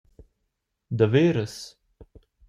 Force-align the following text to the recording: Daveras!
Daveras! 0.97 1.55